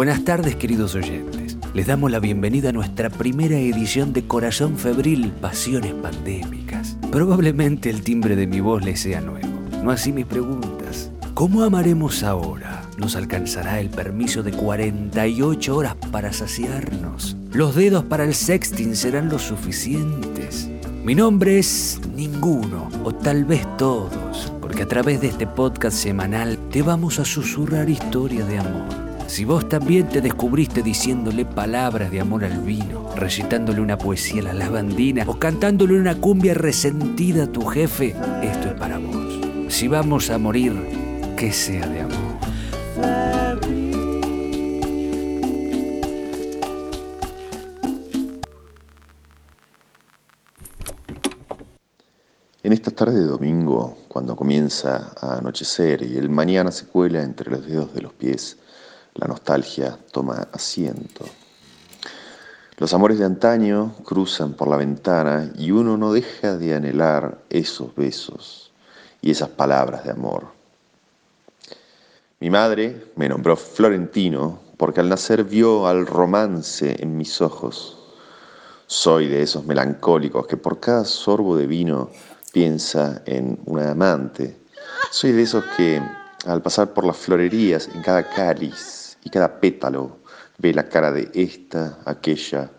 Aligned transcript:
Buenas 0.00 0.24
tardes 0.24 0.56
queridos 0.56 0.94
oyentes. 0.94 1.58
Les 1.74 1.86
damos 1.86 2.10
la 2.10 2.20
bienvenida 2.20 2.70
a 2.70 2.72
nuestra 2.72 3.10
primera 3.10 3.58
edición 3.58 4.14
de 4.14 4.26
Corazón 4.26 4.78
Febril, 4.78 5.30
Pasiones 5.42 5.92
Pandémicas. 5.92 6.96
Probablemente 7.12 7.90
el 7.90 8.00
timbre 8.00 8.34
de 8.34 8.46
mi 8.46 8.60
voz 8.60 8.82
les 8.82 9.00
sea 9.00 9.20
nuevo. 9.20 9.46
No 9.84 9.90
así 9.90 10.10
mis 10.10 10.24
preguntas. 10.24 11.10
¿Cómo 11.34 11.64
amaremos 11.64 12.22
ahora? 12.22 12.88
¿Nos 12.96 13.14
alcanzará 13.14 13.78
el 13.78 13.90
permiso 13.90 14.42
de 14.42 14.52
48 14.52 15.76
horas 15.76 15.96
para 16.10 16.32
saciarnos? 16.32 17.36
¿Los 17.52 17.74
dedos 17.74 18.04
para 18.04 18.24
el 18.24 18.32
sexting 18.32 18.96
serán 18.96 19.28
lo 19.28 19.38
suficientes? 19.38 20.70
Mi 21.04 21.14
nombre 21.14 21.58
es 21.58 22.00
Ninguno, 22.16 22.88
o 23.04 23.12
tal 23.12 23.44
vez 23.44 23.66
todos, 23.76 24.50
porque 24.62 24.84
a 24.84 24.88
través 24.88 25.20
de 25.20 25.26
este 25.26 25.46
podcast 25.46 25.94
semanal 25.94 26.58
te 26.70 26.80
vamos 26.80 27.18
a 27.18 27.26
susurrar 27.26 27.90
historias 27.90 28.48
de 28.48 28.60
amor 28.60 29.09
si 29.30 29.44
vos 29.44 29.68
también 29.68 30.08
te 30.08 30.20
descubriste 30.20 30.82
diciéndole 30.82 31.44
palabras 31.44 32.10
de 32.10 32.20
amor 32.20 32.44
al 32.44 32.62
vino, 32.62 33.08
recitándole 33.14 33.80
una 33.80 33.96
poesía 33.96 34.40
a 34.40 34.46
la 34.46 34.54
lavandina 34.54 35.24
o 35.28 35.38
cantándole 35.38 35.94
una 35.94 36.20
cumbia 36.20 36.52
resentida 36.52 37.44
a 37.44 37.46
tu 37.46 37.64
jefe, 37.64 38.16
esto 38.42 38.68
es 38.68 38.74
para 38.74 38.98
vos. 38.98 39.72
Si 39.72 39.86
vamos 39.86 40.30
a 40.30 40.38
morir, 40.38 40.74
que 41.36 41.52
sea 41.52 41.86
de 41.86 42.00
amor. 42.00 42.18
En 52.64 52.72
esta 52.72 52.90
tarde 52.90 53.20
de 53.20 53.26
domingo, 53.26 53.96
cuando 54.08 54.34
comienza 54.34 55.12
a 55.20 55.38
anochecer 55.38 56.02
y 56.02 56.16
el 56.16 56.30
mañana 56.30 56.72
se 56.72 56.86
cuela 56.86 57.22
entre 57.22 57.48
los 57.48 57.64
dedos 57.64 57.94
de 57.94 58.02
los 58.02 58.12
pies, 58.12 58.58
la 59.14 59.26
nostalgia 59.26 59.98
toma 60.12 60.48
asiento. 60.52 61.24
Los 62.78 62.94
amores 62.94 63.18
de 63.18 63.26
antaño 63.26 63.94
cruzan 64.04 64.54
por 64.54 64.68
la 64.68 64.76
ventana 64.76 65.52
y 65.58 65.70
uno 65.70 65.98
no 65.98 66.12
deja 66.14 66.56
de 66.56 66.74
anhelar 66.74 67.38
esos 67.50 67.94
besos 67.94 68.72
y 69.20 69.30
esas 69.30 69.50
palabras 69.50 70.04
de 70.04 70.12
amor. 70.12 70.46
Mi 72.38 72.48
madre 72.48 73.12
me 73.16 73.28
nombró 73.28 73.56
Florentino 73.56 74.60
porque 74.78 75.00
al 75.00 75.10
nacer 75.10 75.44
vio 75.44 75.86
al 75.86 76.06
romance 76.06 76.96
en 77.02 77.18
mis 77.18 77.42
ojos. 77.42 77.98
Soy 78.86 79.28
de 79.28 79.42
esos 79.42 79.66
melancólicos 79.66 80.46
que 80.46 80.56
por 80.56 80.80
cada 80.80 81.04
sorbo 81.04 81.58
de 81.58 81.66
vino 81.66 82.08
piensa 82.50 83.20
en 83.26 83.60
una 83.66 83.90
amante. 83.90 84.56
Soy 85.10 85.32
de 85.32 85.42
esos 85.42 85.64
que 85.76 86.00
al 86.46 86.62
pasar 86.62 86.94
por 86.94 87.04
las 87.04 87.18
florerías 87.18 87.88
en 87.94 88.00
cada 88.00 88.26
cáliz 88.30 88.99
y 89.24 89.30
cada 89.30 89.60
pétalo 89.60 90.18
ve 90.58 90.72
la 90.72 90.88
cara 90.88 91.10
de 91.12 91.30
esta, 91.34 91.98
aquella 92.04 92.70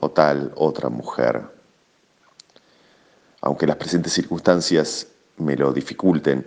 o 0.00 0.10
tal 0.10 0.52
otra 0.56 0.88
mujer. 0.88 1.42
Aunque 3.40 3.66
las 3.66 3.76
presentes 3.76 4.12
circunstancias 4.12 5.06
me 5.38 5.56
lo 5.56 5.72
dificulten, 5.72 6.46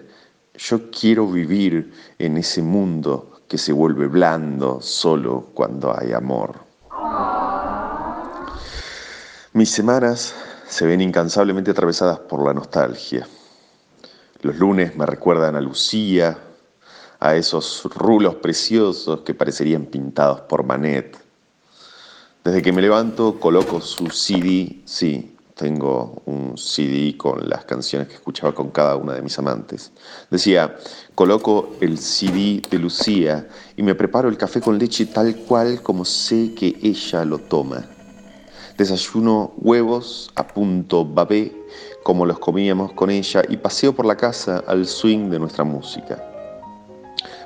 yo 0.53 0.89
quiero 0.89 1.27
vivir 1.27 1.93
en 2.17 2.37
ese 2.37 2.61
mundo 2.61 3.41
que 3.47 3.57
se 3.57 3.73
vuelve 3.73 4.07
blando 4.07 4.81
solo 4.81 5.49
cuando 5.53 5.97
hay 5.97 6.13
amor. 6.13 6.63
Mis 9.53 9.71
semanas 9.71 10.33
se 10.67 10.85
ven 10.85 11.01
incansablemente 11.01 11.71
atravesadas 11.71 12.19
por 12.19 12.45
la 12.45 12.53
nostalgia. 12.53 13.27
Los 14.41 14.57
lunes 14.57 14.95
me 14.95 15.05
recuerdan 15.05 15.55
a 15.55 15.61
Lucía, 15.61 16.37
a 17.25 17.35
esos 17.35 17.81
rulos 17.95 18.35
preciosos 18.35 19.21
que 19.21 19.33
parecerían 19.33 19.87
pintados 19.87 20.41
por 20.41 20.63
Manet. 20.63 21.17
Desde 22.43 22.61
que 22.61 22.71
me 22.71 22.83
levanto 22.83 23.39
coloco 23.39 23.81
su 23.81 24.11
CD, 24.11 24.83
sí, 24.85 25.35
tengo 25.55 26.21
un 26.25 26.55
CD 26.55 27.17
con 27.17 27.49
las 27.49 27.65
canciones 27.65 28.09
que 28.09 28.13
escuchaba 28.13 28.53
con 28.53 28.69
cada 28.69 28.95
una 28.95 29.13
de 29.13 29.23
mis 29.23 29.39
amantes. 29.39 29.91
Decía, 30.29 30.75
coloco 31.15 31.71
el 31.81 31.97
CD 31.97 32.61
de 32.69 32.77
Lucía 32.77 33.47
y 33.75 33.81
me 33.81 33.95
preparo 33.95 34.29
el 34.29 34.37
café 34.37 34.61
con 34.61 34.77
leche 34.77 35.07
tal 35.07 35.35
cual 35.47 35.81
como 35.81 36.05
sé 36.05 36.53
que 36.53 36.77
ella 36.83 37.25
lo 37.25 37.39
toma. 37.39 37.87
Desayuno 38.77 39.53
huevos 39.57 40.29
a 40.35 40.45
punto 40.45 41.03
babé 41.03 41.51
como 42.03 42.27
los 42.27 42.37
comíamos 42.37 42.91
con 42.91 43.09
ella 43.09 43.41
y 43.49 43.57
paseo 43.57 43.95
por 43.95 44.05
la 44.05 44.15
casa 44.15 44.63
al 44.67 44.85
swing 44.85 45.31
de 45.31 45.39
nuestra 45.39 45.63
música. 45.63 46.34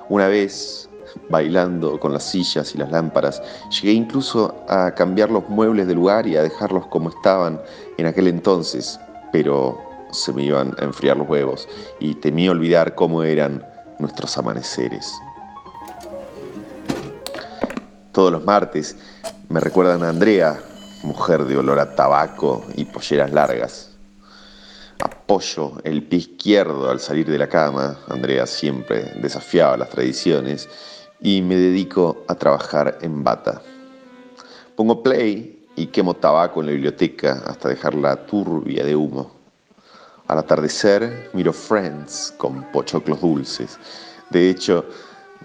Una 0.09 0.27
vez, 0.27 0.89
bailando 1.29 1.99
con 1.99 2.13
las 2.13 2.23
sillas 2.23 2.73
y 2.73 2.79
las 2.79 2.89
lámparas, 2.89 3.41
llegué 3.69 3.93
incluso 3.93 4.55
a 4.67 4.91
cambiar 4.95 5.29
los 5.29 5.47
muebles 5.49 5.85
del 5.85 5.97
lugar 5.97 6.25
y 6.25 6.35
a 6.35 6.41
dejarlos 6.41 6.87
como 6.87 7.09
estaban 7.09 7.61
en 7.97 8.07
aquel 8.07 8.27
entonces, 8.27 8.99
pero 9.31 9.77
se 10.11 10.33
me 10.33 10.43
iban 10.43 10.75
a 10.79 10.85
enfriar 10.85 11.17
los 11.17 11.29
huevos 11.29 11.67
y 11.99 12.15
temí 12.15 12.49
olvidar 12.49 12.95
cómo 12.95 13.21
eran 13.21 13.63
nuestros 13.99 14.35
amaneceres. 14.37 15.13
Todos 18.11 18.31
los 18.31 18.43
martes 18.43 18.97
me 19.47 19.59
recuerdan 19.59 20.03
a 20.03 20.09
Andrea, 20.09 20.59
mujer 21.03 21.45
de 21.45 21.55
olor 21.55 21.79
a 21.79 21.93
tabaco 21.93 22.65
y 22.75 22.85
polleras 22.85 23.31
largas 23.31 23.88
apoyo 25.29 25.73
el 25.83 26.01
pie 26.01 26.17
izquierdo 26.17 26.89
al 26.89 26.99
salir 26.99 27.27
de 27.27 27.37
la 27.37 27.47
cama, 27.47 27.99
Andrea 28.07 28.47
siempre 28.47 29.13
desafiaba 29.21 29.77
las 29.77 29.89
tradiciones, 29.89 30.67
y 31.21 31.43
me 31.43 31.55
dedico 31.55 32.23
a 32.27 32.33
trabajar 32.33 32.97
en 33.01 33.23
bata. 33.23 33.61
Pongo 34.75 35.03
play 35.03 35.67
y 35.75 35.85
quemo 35.87 36.15
tabaco 36.15 36.61
en 36.61 36.65
la 36.65 36.71
biblioteca 36.71 37.43
hasta 37.45 37.69
dejarla 37.69 38.25
turbia 38.25 38.83
de 38.83 38.95
humo. 38.95 39.31
Al 40.25 40.39
atardecer 40.39 41.29
miro 41.33 41.53
Friends 41.53 42.33
con 42.35 42.63
pochoclos 42.71 43.21
dulces. 43.21 43.77
De 44.31 44.49
hecho, 44.49 44.83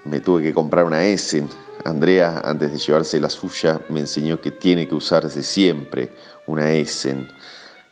me 0.06 0.21
tuve 0.21 0.45
que 0.45 0.55
comprar 0.55 0.87
una 0.87 1.05
Essen. 1.05 1.47
Andrea, 1.84 2.41
antes 2.43 2.72
de 2.72 2.78
llevarse 2.78 3.21
la 3.21 3.28
suya, 3.28 3.78
me 3.91 4.01
enseñó 4.01 4.41
que 4.41 4.51
tiene 4.51 4.89
que 4.89 4.95
usarse 4.95 5.43
siempre 5.43 6.11
una 6.47 6.72
Essen 6.72 7.28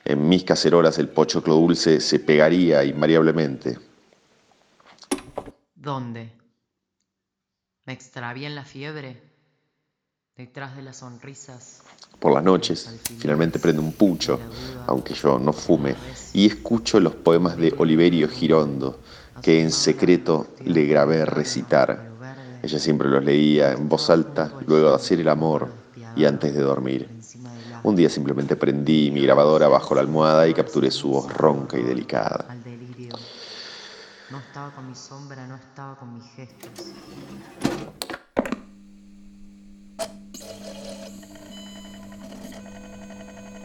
en 0.05 0.29
mis 0.29 0.45
cacerolas 0.45 0.99
el 0.99 1.09
pochoclo 1.09 1.55
dulce 1.55 2.01
se 2.01 2.19
pegaría 2.19 2.85
invariablemente. 2.85 3.79
¿Dónde? 5.75 6.33
¿Me 7.85 7.93
extravié 7.93 8.47
en 8.47 8.55
la 8.55 8.65
fiebre? 8.65 9.21
Detrás 10.37 10.77
de 10.77 10.83
las 10.83 10.99
sonrisas. 10.99 11.83
Por 12.19 12.33
las 12.33 12.45
noches, 12.45 13.01
finalmente 13.19 13.59
prendo 13.59 13.83
un 13.83 13.93
pucho, 13.93 14.39
aunque 14.87 15.15
yo 15.15 15.39
no 15.39 15.53
fume, 15.53 15.95
y 16.33 16.47
escucho 16.47 17.01
los 17.01 17.15
poemas 17.15 17.57
de 17.57 17.75
Oliverio 17.77 18.29
Girondo, 18.29 19.01
que 19.43 19.61
en 19.61 19.73
secreto 19.73 20.49
le 20.65 20.87
grabé 20.87 21.25
recitar. 21.25 22.11
Ella 22.63 22.79
siempre 22.79 23.09
los 23.09 23.25
leía 23.25 23.73
en 23.73 23.89
voz 23.89 24.09
alta, 24.09 24.53
luego 24.67 24.91
de 24.91 24.97
hacer 24.97 25.21
el 25.21 25.29
amor 25.29 25.69
y 26.15 26.25
antes 26.25 26.55
de 26.55 26.61
dormir. 26.61 27.09
Un 27.85 27.97
día 27.97 28.09
simplemente 28.09 28.55
prendí 28.55 29.11
mi 29.11 29.23
grabadora 29.23 29.67
bajo 29.67 29.97
la 29.97 30.03
almohada 30.03 30.47
y 30.47 30.55
capturé 30.55 30.91
su 30.93 31.09
voz 31.09 31.33
ronca 31.33 31.77
y 31.77 31.83
delicada. 31.83 32.47
No 34.31 34.39
estaba 34.39 34.71
con 34.71 34.89
mi 34.89 34.95
sombra, 34.95 35.47
no 35.49 35.57
estaba 35.57 35.97
con 35.97 36.15
mis 36.15 36.25
gestos. 36.37 36.93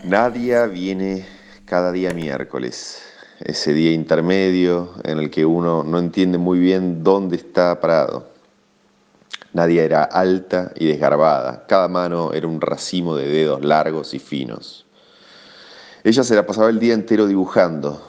Nadia 0.04 0.66
viene 0.66 1.28
cada 1.66 1.92
día 1.92 2.12
miércoles, 2.14 3.02
ese 3.40 3.74
día 3.74 3.92
intermedio 3.92 4.94
en 5.04 5.20
el 5.20 5.30
que 5.30 5.46
uno 5.46 5.84
no 5.84 6.00
entiende 6.00 6.38
muy 6.38 6.58
bien 6.58 7.04
dónde 7.04 7.36
está 7.36 7.80
parado. 7.80 8.37
Nadia 9.58 9.84
era 9.84 10.04
alta 10.04 10.72
y 10.76 10.86
desgarbada, 10.86 11.66
cada 11.66 11.88
mano 11.88 12.32
era 12.32 12.46
un 12.46 12.62
racimo 12.62 13.16
de 13.16 13.28
dedos 13.28 13.66
largos 13.66 14.14
y 14.14 14.20
finos. 14.20 14.86
Ella 16.04 16.24
se 16.24 16.36
la 16.36 16.46
pasaba 16.46 16.70
el 16.70 16.78
día 16.78 16.94
entero 16.94 17.26
dibujando. 17.26 18.00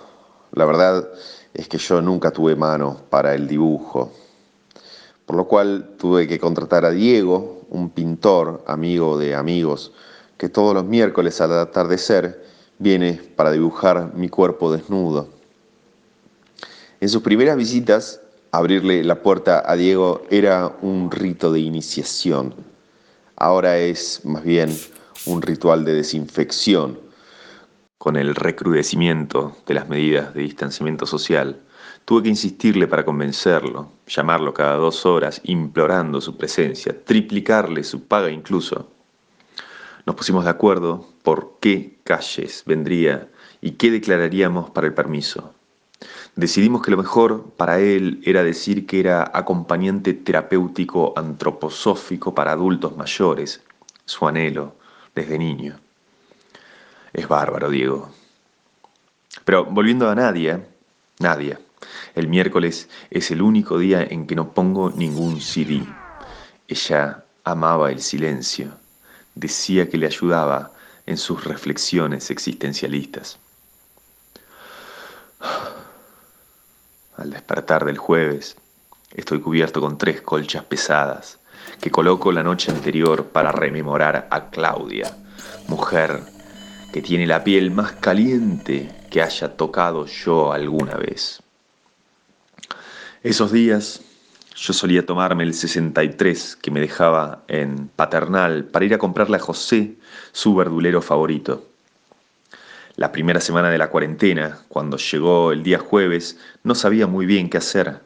La 0.53 0.67
verdad 0.67 1.09
es 1.55 1.67
que 1.67 1.79
yo 1.79 2.03
nunca 2.03 2.33
tuve 2.33 2.55
mano 2.55 3.01
para 3.09 3.35
el 3.35 3.49
dibujo, 3.49 4.13
por 5.25 5.37
lo 5.37 5.49
cual 5.49 5.95
tuve 5.99 6.29
que 6.29 6.39
contratar 6.39 6.85
a 6.85 6.91
Diego, 6.91 7.63
un 7.71 7.89
pintor, 7.89 8.63
amigo 8.67 9.17
de 9.17 9.35
amigos, 9.35 9.93
que 10.37 10.51
todos 10.51 10.75
los 10.75 10.85
miércoles 10.85 11.41
al 11.41 11.59
atardecer 11.59 12.45
viene 12.79 13.23
para 13.37 13.53
dibujar 13.53 14.13
mi 14.15 14.29
cuerpo 14.29 14.71
desnudo. 14.71 15.29
En 17.01 17.09
sus 17.09 17.23
primeras 17.23 17.57
visitas 17.57 18.21
abrirle 18.53 19.05
la 19.05 19.23
puerta 19.23 19.63
a 19.67 19.77
Diego 19.77 20.23
era 20.31 20.77
un 20.81 21.11
rito 21.11 21.53
de 21.53 21.61
iniciación. 21.61 22.55
Ahora 23.37 23.79
es 23.79 24.25
más 24.25 24.43
bien 24.43 24.77
un 25.27 25.43
ritual 25.43 25.85
de 25.85 25.95
desinfección. 25.95 26.99
Con 27.99 28.17
el 28.17 28.35
recrudecimiento 28.35 29.57
de 29.67 29.75
las 29.75 29.89
medidas 29.89 30.33
de 30.33 30.43
distanciamiento 30.43 31.05
social, 31.05 31.61
tuve 32.05 32.23
que 32.23 32.29
insistirle 32.29 32.87
para 32.87 33.05
convencerlo, 33.05 33.91
llamarlo 34.07 34.55
cada 34.55 34.77
dos 34.77 35.05
horas, 35.05 35.41
implorando 35.45 36.21
su 36.21 36.37
presencia, 36.37 36.97
triplicarle 37.05 37.85
su 37.85 38.05
paga 38.05 38.31
incluso. 38.31 38.89
Nos 40.07 40.17
pusimos 40.17 40.45
de 40.45 40.51
acuerdo 40.51 41.07
por 41.23 41.59
qué 41.61 41.99
calles 42.05 42.63
vendría 42.65 43.29
y 43.61 43.73
qué 43.73 43.91
declararíamos 43.91 44.71
para 44.71 44.87
el 44.87 44.95
permiso. 44.95 45.53
Decidimos 46.39 46.83
que 46.83 46.93
lo 46.93 46.97
mejor 46.97 47.51
para 47.57 47.81
él 47.81 48.23
era 48.25 48.45
decir 48.45 48.87
que 48.87 49.01
era 49.01 49.29
acompañante 49.35 50.15
terapéutico 50.15 51.13
antroposófico 51.17 52.33
para 52.33 52.53
adultos 52.53 52.97
mayores, 52.97 53.61
su 54.05 54.29
anhelo 54.29 54.77
desde 55.17 55.37
niño. 55.37 55.81
Es 57.13 57.27
bárbaro, 57.27 57.71
Diego. 57.71 58.09
Pero 59.45 59.65
volviendo 59.65 60.09
a 60.09 60.15
Nadia, 60.15 60.65
Nadia, 61.19 61.59
el 62.15 62.29
miércoles 62.29 62.89
es 63.11 63.33
el 63.33 63.43
único 63.43 63.77
día 63.77 64.05
en 64.09 64.29
que 64.29 64.37
no 64.37 64.53
pongo 64.53 64.91
ningún 64.91 65.41
CD. 65.41 65.85
Ella 66.69 67.25
amaba 67.43 67.91
el 67.91 68.01
silencio 68.01 68.71
decía 69.35 69.89
que 69.89 69.99
le 69.99 70.07
ayudaba 70.07 70.73
en 71.05 71.17
sus 71.17 71.43
reflexiones 71.45 72.31
existencialistas. 72.31 73.39
Al 77.29 77.35
despertar 77.35 77.85
del 77.85 77.99
jueves, 77.99 78.57
estoy 79.15 79.41
cubierto 79.41 79.83
con 79.83 79.99
tres 79.99 80.23
colchas 80.23 80.65
pesadas 80.65 81.39
que 81.79 81.91
coloco 81.91 82.33
la 82.33 82.43
noche 82.43 82.73
anterior 82.73 83.27
para 83.27 83.53
rememorar 83.53 84.29
a 84.31 84.49
Claudia, 84.49 85.15
mujer 85.67 86.23
que 86.91 87.03
tiene 87.03 87.27
la 87.27 87.45
piel 87.45 87.71
más 87.71 87.93
caliente 87.93 88.91
que 89.11 89.21
haya 89.21 89.59
tocado 89.59 90.07
yo 90.07 90.55
alguna 90.55 90.95
vez. 90.95 91.43
Esos 93.23 93.53
días 93.53 94.01
yo 94.57 94.73
solía 94.73 95.05
tomarme 95.05 95.45
el 95.45 95.53
63 95.53 96.57
que 96.57 96.71
me 96.71 96.81
dejaba 96.81 97.43
en 97.47 97.89
Paternal 97.89 98.65
para 98.65 98.87
ir 98.87 98.95
a 98.95 98.99
comprarle 98.99 99.37
a 99.37 99.41
José 99.41 99.99
su 100.33 100.55
verdulero 100.55 101.03
favorito. 101.03 101.67
La 102.99 103.13
primera 103.13 103.41
semana 103.41 103.71
de 103.71 103.79
la 103.79 103.91
cuarentena, 103.91 104.59
cuando 104.67 104.97
llegó 104.97 105.53
el 105.53 105.63
día 105.63 105.79
jueves, 105.79 106.37
no 106.65 106.75
sabía 106.75 107.07
muy 107.07 107.27
bien 107.27 107.49
qué 107.49 107.59
hacer. 107.59 108.01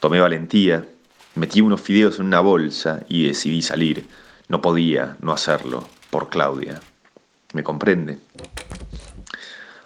Tomé 0.00 0.18
valentía, 0.18 0.86
metí 1.34 1.60
unos 1.60 1.82
fideos 1.82 2.18
en 2.18 2.24
una 2.24 2.40
bolsa 2.40 3.00
y 3.06 3.26
decidí 3.26 3.60
salir. 3.60 4.08
No 4.48 4.62
podía 4.62 5.18
no 5.20 5.30
hacerlo 5.30 5.86
por 6.08 6.30
Claudia. 6.30 6.80
¿Me 7.52 7.62
comprende? 7.62 8.18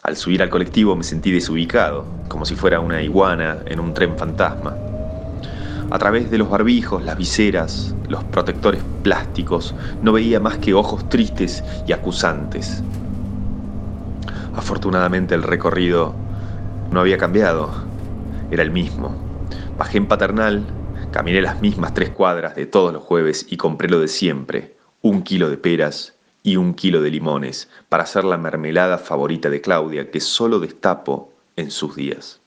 Al 0.05 0.17
subir 0.17 0.41
al 0.41 0.51
colectivo 0.51 0.95
me 0.95 1.03
sentí 1.03 1.33
desubicado, 1.33 2.07
como 2.29 2.45
si 2.45 2.55
fuera 2.55 2.79
una 2.79 3.03
iguana 3.03 3.59
en 3.67 3.81
un 3.81 3.93
tren 3.93 4.17
fantasma. 4.17 4.77
A 5.91 5.99
través 5.99 6.31
de 6.31 6.39
los 6.39 6.49
barbijos, 6.49 7.03
las 7.03 7.19
viseras, 7.19 7.93
los 8.09 8.23
protectores 8.23 8.85
plásticos, 9.03 9.75
no 10.01 10.13
veía 10.13 10.39
más 10.39 10.59
que 10.59 10.75
ojos 10.75 11.09
tristes 11.09 11.65
y 11.89 11.93
acusantes. 11.93 12.85
Afortunadamente 14.57 15.35
el 15.35 15.43
recorrido 15.43 16.17
no 16.91 17.01
había 17.01 17.19
cambiado, 17.19 17.75
era 18.51 18.63
el 18.63 18.71
mismo. 18.71 19.15
Bajé 19.77 19.99
en 19.99 20.07
paternal, 20.07 20.73
caminé 21.11 21.43
las 21.43 21.61
mismas 21.61 21.93
tres 21.93 22.09
cuadras 22.09 22.55
de 22.55 22.65
todos 22.65 22.91
los 22.91 23.03
jueves 23.03 23.47
y 23.51 23.59
compré 23.59 23.91
lo 23.91 24.01
de 24.01 24.09
siempre, 24.09 24.75
un 25.03 25.23
kilo 25.23 25.51
de 25.51 25.59
peras 25.59 26.15
y 26.43 26.57
un 26.57 26.73
kilo 26.73 27.03
de 27.03 27.11
limones, 27.11 27.69
para 27.91 28.05
hacer 28.05 28.25
la 28.25 28.39
mermelada 28.39 28.97
favorita 28.97 29.51
de 29.51 29.61
Claudia 29.61 30.11
que 30.11 30.21
solo 30.21 30.59
destapo 30.59 31.35
en 31.57 31.71
sus 31.71 31.95
días. 31.95 32.41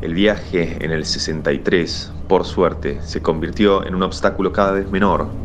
El 0.00 0.14
viaje 0.14 0.84
en 0.84 0.90
el 0.90 1.04
63, 1.04 2.12
por 2.26 2.44
suerte, 2.44 3.02
se 3.02 3.22
convirtió 3.22 3.86
en 3.86 3.94
un 3.94 4.02
obstáculo 4.02 4.52
cada 4.52 4.72
vez 4.72 4.90
menor. 4.90 5.36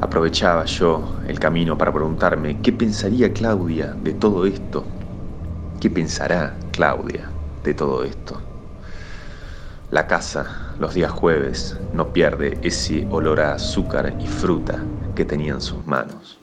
Aprovechaba 0.00 0.66
yo 0.66 1.16
el 1.26 1.38
camino 1.38 1.78
para 1.78 1.92
preguntarme 1.92 2.60
qué 2.60 2.70
pensaría 2.70 3.32
Claudia 3.32 3.94
de 4.02 4.12
todo 4.12 4.44
esto. 4.44 4.86
¿Qué 5.80 5.88
pensará 5.88 6.54
Claudia 6.72 7.30
de 7.64 7.72
todo 7.72 8.04
esto? 8.04 8.42
La 9.90 10.06
casa, 10.06 10.74
los 10.78 10.92
días 10.92 11.10
jueves, 11.10 11.78
no 11.94 12.12
pierde 12.12 12.58
ese 12.62 13.06
olor 13.10 13.40
a 13.40 13.54
azúcar 13.54 14.14
y 14.20 14.26
fruta 14.26 14.84
que 15.14 15.24
tenía 15.24 15.54
en 15.54 15.62
sus 15.62 15.86
manos. 15.86 16.38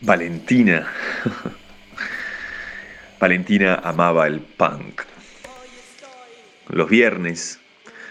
Valentina. 0.00 0.88
Valentina 3.20 3.80
amaba 3.84 4.26
el 4.26 4.40
punk. 4.40 5.02
Los 6.68 6.88
viernes 6.88 7.60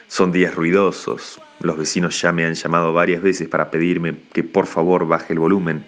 son 0.08 0.32
días 0.32 0.54
ruidosos. 0.54 1.42
Los 1.64 1.78
vecinos 1.78 2.20
ya 2.20 2.32
me 2.32 2.46
han 2.46 2.56
llamado 2.56 2.94
varias 2.94 3.22
veces 3.22 3.48
para 3.48 3.70
pedirme 3.70 4.18
que 4.34 4.44
por 4.44 4.66
favor 4.66 5.08
baje 5.08 5.34
el 5.34 5.40
volumen. 5.40 5.86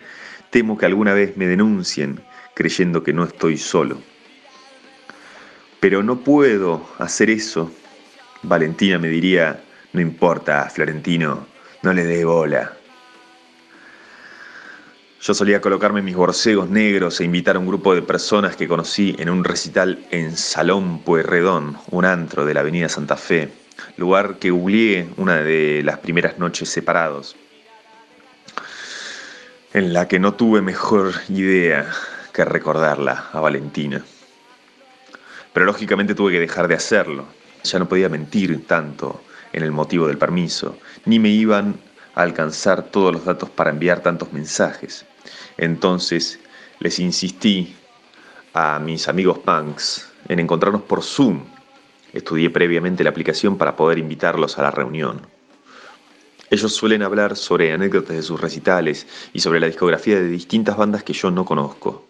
Temo 0.52 0.78
que 0.78 0.86
alguna 0.86 1.14
vez 1.14 1.36
me 1.36 1.48
denuncien 1.48 2.22
creyendo 2.54 3.02
que 3.02 3.14
no 3.14 3.24
estoy 3.24 3.58
solo. 3.58 3.98
Pero 5.80 6.04
no 6.04 6.20
puedo 6.20 6.88
hacer 7.00 7.30
eso. 7.30 7.72
Valentina 8.44 9.00
me 9.00 9.08
diría, 9.08 9.64
no 9.94 10.02
importa, 10.02 10.70
Florentino, 10.70 11.48
no 11.82 11.94
le 11.94 12.04
dé 12.04 12.24
bola. 12.24 12.74
Yo 15.22 15.34
solía 15.34 15.62
colocarme 15.62 16.02
mis 16.02 16.16
borcegos 16.16 16.70
negros 16.70 17.20
e 17.20 17.24
invitar 17.24 17.56
a 17.56 17.60
un 17.60 17.66
grupo 17.66 17.96
de 17.96 18.02
personas 18.02 18.58
que 18.58 18.68
conocí 18.68 19.16
en 19.20 19.30
un 19.30 19.44
recital 19.44 20.06
en 20.12 20.36
Salón 20.36 21.00
Pueyrredón, 21.00 21.78
un 21.92 22.06
antro 22.06 22.46
de 22.46 22.54
la 22.54 22.60
Avenida 22.60 22.90
Santa 22.90 23.16
Fe, 23.16 23.50
lugar 23.98 24.38
que 24.40 24.52
googleé 24.52 25.10
una 25.18 25.38
de 25.38 25.82
las 25.84 26.00
primeras 26.00 26.40
noches 26.40 26.70
separados, 26.70 27.36
en 29.74 29.94
la 29.94 30.08
que 30.08 30.20
no 30.20 30.34
tuve 30.36 30.62
mejor 30.62 31.14
idea 31.30 31.92
que 32.32 32.46
recordarla 32.46 33.30
a 33.32 33.40
Valentina. 33.40 34.04
Pero 35.54 35.66
lógicamente 35.66 36.16
tuve 36.16 36.34
que 36.34 36.40
dejar 36.40 36.68
de 36.68 36.76
hacerlo. 36.76 37.26
Ya 37.64 37.80
no 37.80 37.88
podía 37.88 38.10
mentir 38.10 38.66
tanto 38.68 39.22
en 39.54 39.64
el 39.64 39.72
motivo 39.72 40.08
del 40.08 40.18
permiso, 40.18 40.78
ni 41.06 41.20
me 41.20 41.30
iban 41.30 41.76
a 42.16 42.22
alcanzar 42.22 42.84
todos 42.84 43.14
los 43.14 43.26
datos 43.26 43.50
para 43.50 43.70
enviar 43.70 44.02
tantos 44.02 44.34
mensajes. 44.34 45.06
Entonces 45.58 46.40
les 46.80 47.00
insistí 47.00 47.76
a 48.54 48.80
mis 48.80 49.08
amigos 49.08 49.40
punks 49.40 50.12
en 50.28 50.40
encontrarnos 50.40 50.82
por 50.82 51.04
Zoom. 51.04 51.53
Estudié 52.14 52.50
previamente 52.50 53.04
la 53.04 53.10
aplicación 53.10 53.58
para 53.58 53.76
poder 53.76 53.98
invitarlos 53.98 54.58
a 54.58 54.62
la 54.62 54.72
reunión. 54.72 55.22
Ellos 56.50 56.76
suelen 56.76 57.02
hablar 57.02 57.36
sobre 57.36 57.74
anécdotas 57.74 58.16
de 58.16 58.22
sus 58.22 58.40
recitales 58.40 59.08
y 59.34 59.40
sobre 59.40 59.60
la 59.60 59.66
discografía 59.66 60.18
de 60.18 60.28
distintas 60.28 60.78
bandas 60.78 61.04
que 61.04 61.14
yo 61.14 61.32
no 61.32 61.46
conozco. 61.46 62.06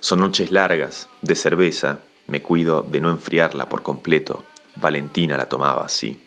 Son 0.00 0.18
noches 0.18 0.50
largas, 0.50 1.08
de 1.22 1.36
cerveza, 1.36 2.00
me 2.26 2.42
cuido 2.42 2.82
de 2.82 3.00
no 3.00 3.10
enfriarla 3.10 3.68
por 3.68 3.82
completo. 3.82 4.44
Valentina 4.74 5.36
la 5.36 5.48
tomaba 5.48 5.84
así. 5.84 6.20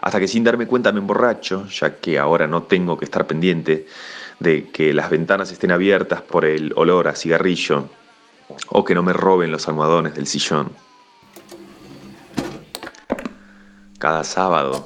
Hasta 0.00 0.18
que 0.18 0.26
sin 0.26 0.42
darme 0.42 0.66
cuenta 0.66 0.90
me 0.90 0.98
emborracho, 0.98 1.68
ya 1.68 1.96
que 1.96 2.18
ahora 2.18 2.48
no 2.48 2.64
tengo 2.64 2.98
que 2.98 3.04
estar 3.04 3.26
pendiente 3.26 3.86
de 4.40 4.68
que 4.70 4.92
las 4.92 5.10
ventanas 5.10 5.52
estén 5.52 5.70
abiertas 5.70 6.20
por 6.22 6.44
el 6.44 6.72
olor 6.74 7.06
a 7.06 7.14
cigarrillo 7.14 7.88
o 8.68 8.84
que 8.84 8.94
no 8.94 9.04
me 9.04 9.12
roben 9.12 9.52
los 9.52 9.68
almohadones 9.68 10.14
del 10.14 10.26
sillón. 10.26 10.72
Cada 14.02 14.24
sábado, 14.24 14.84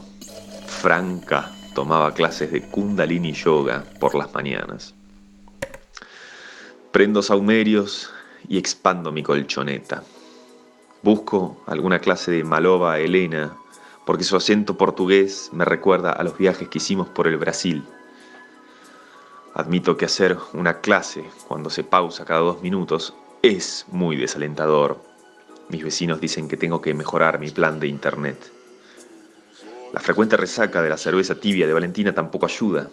Franca 0.67 1.51
tomaba 1.75 2.13
clases 2.13 2.53
de 2.53 2.61
kundalini 2.61 3.33
yoga 3.33 3.83
por 3.99 4.15
las 4.15 4.35
mañanas. 4.35 4.95
Prendo 6.93 7.23
saumerios 7.23 8.13
y 8.47 8.59
expando 8.59 9.13
mi 9.13 9.23
colchoneta. 9.23 10.03
Busco 11.01 11.57
alguna 11.67 11.99
clase 11.99 12.31
de 12.31 12.45
maloba 12.45 12.99
Elena 12.99 13.57
porque 14.05 14.23
su 14.23 14.37
acento 14.37 14.77
portugués 14.77 15.49
me 15.51 15.65
recuerda 15.65 16.13
a 16.13 16.23
los 16.23 16.37
viajes 16.37 16.69
que 16.69 16.77
hicimos 16.77 17.09
por 17.09 17.27
el 17.27 17.39
Brasil 17.39 17.87
Admito 19.55 19.97
que 19.97 20.05
hacer 20.05 20.37
una 20.53 20.83
clase 20.83 21.25
cuando 21.49 21.71
se 21.71 21.85
pausa 21.85 22.27
cada 22.27 22.41
dos 22.41 22.61
minutos 22.61 23.15
es 23.41 23.87
muy 23.89 24.19
desalentador. 24.19 25.01
Mis 25.71 25.83
vecinos 25.83 26.21
dicen 26.21 26.49
que 26.49 26.59
tengo 26.59 26.83
que 26.83 26.93
mejorar 26.93 27.41
mi 27.41 27.51
plan 27.51 27.81
de 27.81 27.87
internet. 27.87 28.53
La 29.97 30.03
frecuente 30.03 30.37
resaca 30.37 30.83
de 30.83 30.91
la 30.91 30.99
cerveza 30.99 31.37
tibia 31.37 31.67
de 31.67 31.73
Valentina 31.73 32.15
tampoco 32.15 32.45
ayuda. 32.45 32.91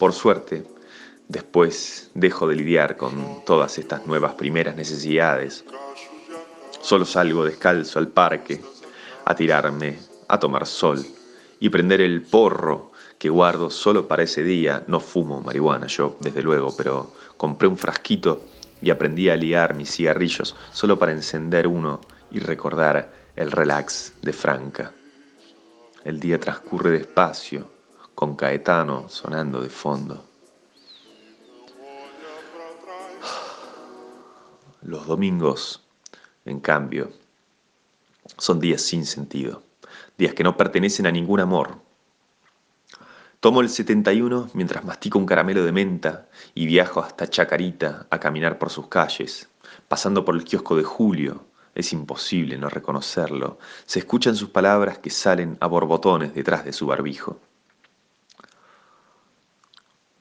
Por 0.00 0.12
suerte, 0.12 0.64
después 1.28 2.10
dejo 2.14 2.48
de 2.48 2.56
lidiar 2.56 2.96
con 2.96 3.44
todas 3.44 3.78
estas 3.78 4.04
nuevas 4.04 4.34
primeras 4.34 4.74
necesidades. 4.74 5.64
Solo 6.80 7.04
salgo 7.04 7.44
descalzo 7.44 8.00
al 8.00 8.08
parque, 8.08 8.60
a 9.24 9.36
tirarme, 9.36 9.96
a 10.26 10.40
tomar 10.40 10.66
sol 10.66 11.06
y 11.60 11.68
prender 11.68 12.00
el 12.00 12.22
porro 12.22 12.90
que 13.16 13.28
guardo 13.30 13.70
solo 13.70 14.08
para 14.08 14.24
ese 14.24 14.42
día. 14.42 14.82
No 14.88 14.98
fumo 14.98 15.40
marihuana 15.40 15.86
yo, 15.86 16.16
desde 16.18 16.42
luego, 16.42 16.76
pero 16.76 17.14
compré 17.36 17.68
un 17.68 17.78
frasquito 17.78 18.42
y 18.82 18.90
aprendí 18.90 19.28
a 19.28 19.36
liar 19.36 19.76
mis 19.76 19.92
cigarrillos 19.92 20.56
solo 20.72 20.98
para 20.98 21.12
encender 21.12 21.68
uno 21.68 22.00
y 22.32 22.40
recordar 22.40 23.12
el 23.36 23.52
relax 23.52 24.14
de 24.20 24.32
Franca. 24.32 24.92
El 26.04 26.18
día 26.18 26.40
transcurre 26.40 26.90
despacio, 26.90 27.70
con 28.16 28.34
Caetano 28.34 29.08
sonando 29.08 29.60
de 29.60 29.68
fondo. 29.68 30.24
Los 34.82 35.06
domingos, 35.06 35.80
en 36.44 36.58
cambio, 36.58 37.12
son 38.36 38.58
días 38.58 38.82
sin 38.82 39.06
sentido, 39.06 39.62
días 40.18 40.34
que 40.34 40.42
no 40.42 40.56
pertenecen 40.56 41.06
a 41.06 41.12
ningún 41.12 41.38
amor. 41.38 41.78
Tomo 43.38 43.60
el 43.60 43.68
71 43.68 44.50
mientras 44.54 44.84
mastico 44.84 45.20
un 45.20 45.26
caramelo 45.26 45.64
de 45.64 45.70
menta 45.70 46.28
y 46.52 46.66
viajo 46.66 46.98
hasta 46.98 47.30
Chacarita 47.30 48.08
a 48.10 48.18
caminar 48.18 48.58
por 48.58 48.70
sus 48.70 48.88
calles, 48.88 49.48
pasando 49.86 50.24
por 50.24 50.34
el 50.34 50.42
kiosco 50.42 50.76
de 50.76 50.82
Julio. 50.82 51.44
Es 51.74 51.92
imposible 51.92 52.58
no 52.58 52.68
reconocerlo. 52.68 53.58
Se 53.86 53.98
escuchan 54.00 54.36
sus 54.36 54.50
palabras 54.50 54.98
que 54.98 55.10
salen 55.10 55.56
a 55.60 55.66
borbotones 55.66 56.34
detrás 56.34 56.64
de 56.64 56.72
su 56.72 56.86
barbijo. 56.86 57.40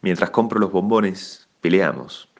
Mientras 0.01 0.29
compro 0.29 0.59
los 0.59 0.71
bombones, 0.71 1.47
peleamos 1.59 2.31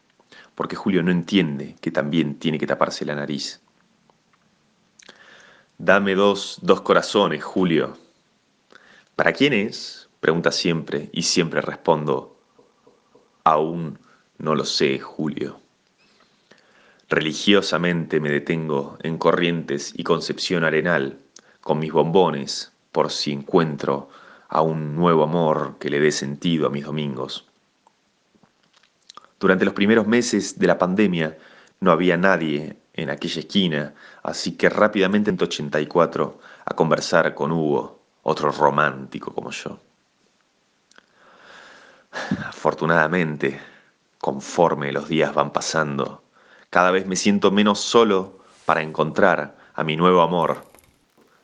porque 0.62 0.76
Julio 0.76 1.02
no 1.02 1.12
entiende 1.12 1.76
que 1.82 1.90
también 1.90 2.38
tiene 2.38 2.60
que 2.60 2.68
taparse 2.68 3.06
la 3.06 3.16
nariz. 3.16 3.62
Dame 5.78 6.14
dos, 6.16 6.60
dos 6.62 6.82
corazones, 6.82 7.44
Julio. 7.44 7.98
¿Para 9.16 9.34
quién 9.34 9.54
es? 9.54 10.10
Pregunta 10.20 10.52
siempre 10.52 11.10
y 11.12 11.24
siempre 11.24 11.62
respondo, 11.62 12.38
aún 13.44 13.98
no 14.38 14.54
lo 14.54 14.66
sé, 14.66 15.00
Julio. 15.00 15.60
Religiosamente 17.12 18.22
me 18.22 18.30
detengo 18.30 18.98
en 19.04 19.18
Corrientes 19.18 19.92
y 19.98 20.04
Concepción 20.04 20.64
Arenal 20.64 21.20
con 21.60 21.78
mis 21.78 21.92
bombones 21.92 22.72
por 22.94 23.12
si 23.12 23.34
encuentro 23.34 24.08
a 24.48 24.62
un 24.62 24.96
nuevo 24.96 25.24
amor 25.24 25.76
que 25.78 25.90
le 25.90 26.00
dé 26.00 26.14
sentido 26.14 26.68
a 26.68 26.70
mis 26.70 26.86
domingos. 26.86 27.50
Durante 29.42 29.66
los 29.66 29.74
primeros 29.74 30.08
meses 30.08 30.58
de 30.58 30.68
la 30.68 30.78
pandemia 30.78 31.38
no 31.82 31.92
había 31.92 32.16
nadie 32.16 32.78
en 32.94 33.10
aquella 33.10 33.42
esquina, 33.42 33.94
así 34.24 34.56
que 34.56 34.70
rápidamente 34.70 35.32
en 35.32 35.38
84 35.42 36.40
a 36.64 36.74
conversar 36.76 37.34
con 37.36 37.52
Hugo, 37.52 38.06
otro 38.24 38.54
romántico 38.54 39.34
como 39.34 39.52
yo. 39.52 39.82
Afortunadamente, 42.48 43.60
conforme 44.18 44.94
los 44.94 45.10
días 45.10 45.34
van 45.34 45.52
pasando, 45.52 46.21
cada 46.72 46.90
vez 46.90 47.06
me 47.06 47.18
siento 47.18 47.52
menos 47.52 47.80
solo 47.80 48.40
para 48.66 48.82
encontrar 48.82 49.58
a 49.76 49.84
mi 49.84 49.98
nuevo 49.98 50.22
amor, 50.22 50.66